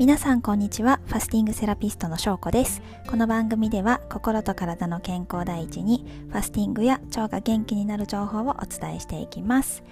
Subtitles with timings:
[0.00, 0.98] 皆さんこんにちは。
[1.04, 2.80] ファスティングセラピストのしょうこです。
[3.06, 9.82] この番組では心と体の健康第一にファスティングや腸が元気になる情報をお伝えしていきます。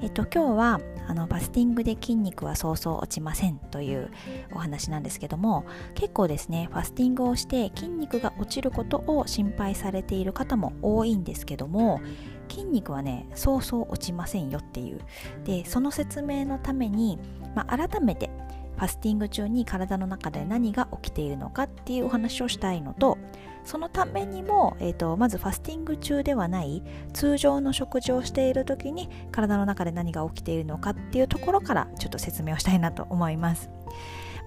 [0.00, 4.12] えっと今日はあのファスティングで筋肉はそうそう落ちませんという
[4.52, 5.64] お話なんですけども
[5.96, 12.00] 結構ですねファスティングをして筋肉が落ちることを心配されている方も多いんですけども
[12.48, 15.00] 筋肉はねそうそう落ちませんよっていう。
[15.42, 17.18] でその説明のために、
[17.56, 18.30] まあ、改めて
[18.78, 23.18] ファスティング中に体の中で何が起きているのかっていうお話をしたいのと
[23.64, 26.82] そのためにも、えーと、まずファスティング中ではない
[27.12, 33.68] 通常の食事をしている時に体の中で何が起きているのかっていうところからちょっと説明をしたいなと思います。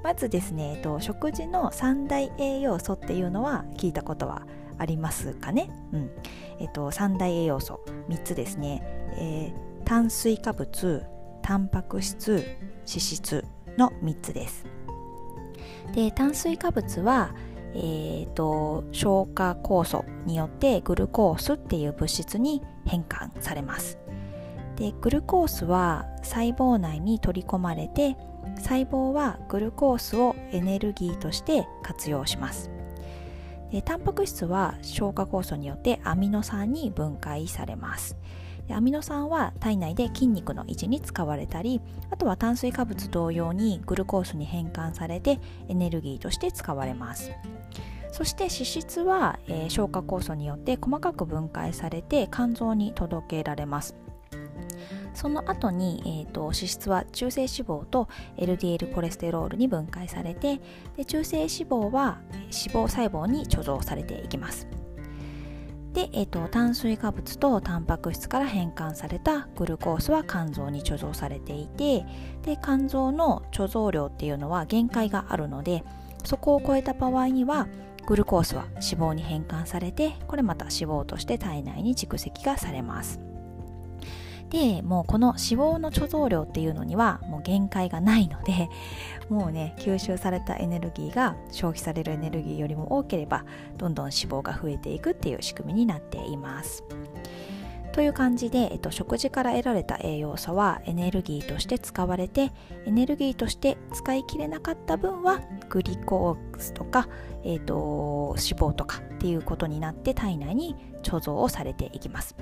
[0.04, 4.48] まずですね、えーと、食事の三大栄養素っていうのは聞いたことは
[4.79, 5.70] ありますかね？
[5.93, 6.09] うん。
[6.59, 7.82] えっ、ー、と三大栄養素。
[8.09, 8.82] 3つですね、
[9.18, 11.04] えー、炭水化物
[11.43, 12.43] タンパク質
[12.88, 13.45] 脂質。
[13.81, 14.66] の3つです。
[15.93, 17.34] で炭水化物は、
[17.74, 23.98] えーと、消化酵素によってグルコースっていう物質に変換されます。
[24.76, 28.15] でグルコースは細胞内に取り込まれて
[28.57, 32.70] 細胞はグルコースをエネルギーとして活用します。
[33.71, 38.18] でタンパク質は消化酵素によってアミノ酸に分解されます。
[38.72, 47.32] でアミノ酸は体内で筋肉の維持に使われたりあとは炭水化物同様にグルコースに変換されてエネルギーとして使われます。
[48.13, 53.96] そして脂質は、えー、消化酵素によって細かく分解されて肝臓に届けられます。
[55.13, 60.62] その後に、えーと、脂質は中性脂肪と LDL コレステロールに分解されて
[60.96, 64.66] で中性脂肪は脂肪細胞に貯蔵されていきます。
[65.94, 72.06] で、えーと、炭水化物とタンパク質から変換されたグルコースは肝臓に貯蔵されていて
[72.44, 75.84] で肝臓の貯蔵量っていうのは限界があるので
[76.24, 77.68] そこを超えた場合には
[78.08, 83.31] グルコースは脂肪に変換されてこれまた脂肪として体内に蓄積がされます。
[84.51, 88.69] でもうこの脂肪の貯蔵量っていうのにはもう限界がないので
[89.29, 93.45] もうね吸収されたエネルギーが消費されるエネルギーよりも多ければ
[93.78, 96.84] どんどん脂肪が増えていくっていう仕組みになっています。
[97.94, 102.53] という感じで、えっと、食事から得られた栄養素はエネルギーとして使われて
[102.85, 107.09] エネルギーとして使い切れなかった分はグリコースとか、
[107.44, 112.35] えっと、脂肪とかっていうことになって体内に貯蔵をされていきます。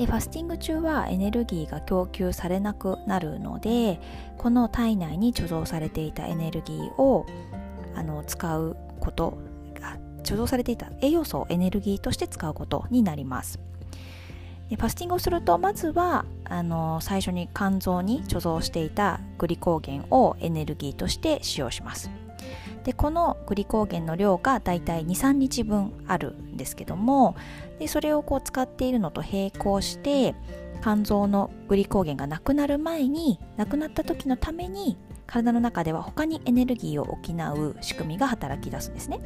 [0.00, 4.00] でファスティング中はエネルギーが供給されなくなるので
[4.38, 7.26] この体内に貯蔵されていたエネルギーを
[7.94, 9.36] あの使うこと
[10.22, 13.60] 貯蔵されていた栄養素をエネルギーとして使うことになります。
[14.70, 22.10] でファスティングをするとまずはあの最初に肝臓に貯蔵していたグリコーゲンをエネルギーとして使用します。
[22.84, 27.36] でこのグリコーゲンの量がだいたい23日分あるんですけども
[27.78, 30.34] でそれをこう使っているのと並行して
[30.82, 34.96] 肝臓のグリコーゲンがなくなる前になくなった時のために
[35.26, 39.20] 体の中では他にエネルギーを補う仕組みが働き出すんですね。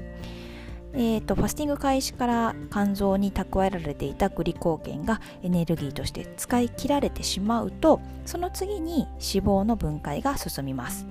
[0.97, 11.05] えーと、ファスティング開始から肝臓に蓄えられていたグリコーゲンがエネルギーとして使い切られてしまうとその次に脂肪の分解が進みます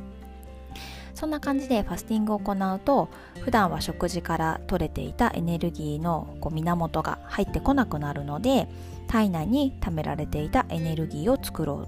[1.23, 3.07] そんな感じでファスティングを行うと
[3.39, 8.67] 普段は食事から取れていたエネルギーのこう源が入ってこなくなるので
[9.07, 11.87] 体内に貯められていたエネルギーを作ろ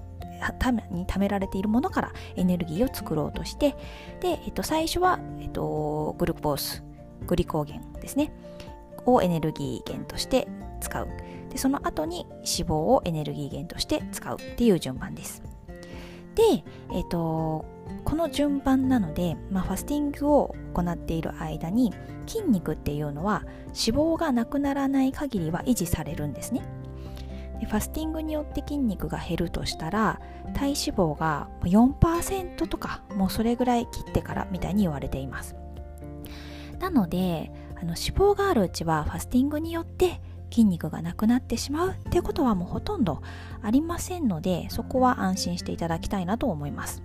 [0.58, 3.72] ために貯められているものからエネルギーを作ろうとして
[4.20, 6.82] で、えっと、最初は、えっと、グルコース
[7.26, 8.32] グリコーゲンですね。
[9.04, 10.48] をエネルギー源として
[10.80, 11.08] 使う。
[11.50, 15.42] でその後に脂肪をエネルギー源として使うっていう順番です。
[16.34, 16.64] で、
[16.94, 21.92] えっとこの順番なので、まあ、ファスティングを行っている間に
[22.26, 26.62] 筋肉っていうのは脂肪がなくならない限りは維持されるんですね。
[27.60, 30.20] でファスティングによって筋肉が減るとしたら
[30.54, 35.56] 体脂肪が4%とかもうそれぐらい切ってからみたいに言われています。
[36.78, 40.20] なのであの脂肪があるうちはファスティングによって
[40.50, 43.22] 筋肉がなくなってしまうってことはもうほとんど
[43.62, 47.02] ありませんのでそこは安心していただきたいなと思います。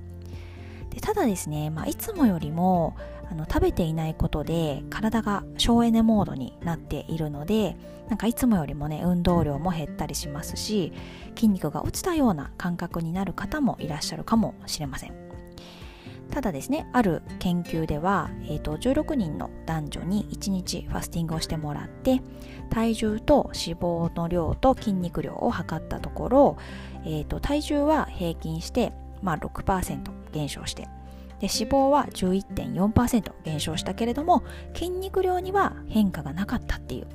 [1.11, 2.95] ただですね、まあ、いつもよりも
[3.29, 7.75] あの食べていないことで体が省エネモードになっているので
[8.07, 10.93] なんかいつもよりもね運動量も減ったりしますし
[11.35, 15.13] 筋肉が落ちたような感覚になる方もいらっしゃるかもしれません。
[16.31, 22.21] ただですねある研究では、えーと、16人の男女に1日ファスティングをしてもらって
[22.69, 26.57] 体重と脂肪の量と筋肉量を測ったところ、
[27.03, 30.87] えーと体重は平均してまあ、6%減少して
[31.41, 34.43] で脂肪は11.4%減少したけれども
[34.73, 37.07] 筋肉量には変化がなかったっていう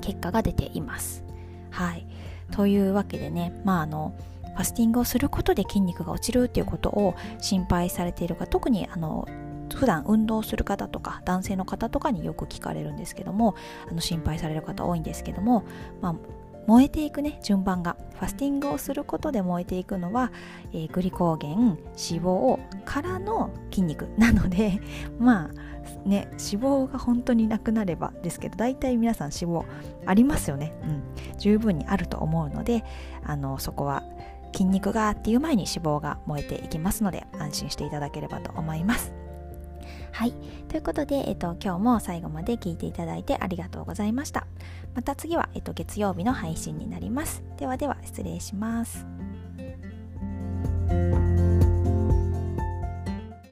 [0.00, 1.24] 結果が出ています。
[1.70, 2.06] はい。
[2.52, 4.14] というわけでねまああの
[4.54, 9.28] ファスティングをすることで筋肉が落ちるっていうことを心配されているか特にあの
[9.74, 13.54] 普段運動する方とか男性の方とかによく聞かれるんですけども
[13.90, 15.64] あの心配される方多いんですけども、
[16.00, 16.14] まあ、
[16.66, 17.96] 燃えていくね順番が。
[18.16, 20.32] ファスティングをすることで燃えていくのは、
[20.72, 21.78] えー、グリコーゲン脂
[22.22, 24.08] 肪からの筋肉。
[24.16, 24.80] なので
[25.18, 29.64] まあね脂肪が本当になくなればですけど大体皆さん脂肪
[30.06, 31.02] ありますよね、うん、
[31.38, 32.84] 十分にあると思うので
[33.22, 34.02] あのそこは
[34.52, 39.25] 筋肉がっていう前に脂肪が燃えていきますので安心していただければと思います。
[40.12, 40.32] はい。
[40.68, 44.46] ということで、えっと、今日も最後まで聞いていただいてありがとうございました。
[44.94, 47.42] また次は、えっと、月曜日の配信になります。
[47.58, 49.06] ではでは失礼します。